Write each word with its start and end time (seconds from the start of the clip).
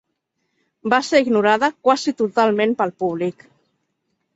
Va 0.93 0.99
ser 1.11 1.21
ignorada 1.27 1.71
quasi 1.89 2.17
totalment 2.25 2.77
pel 2.83 2.99
públic. 3.05 3.51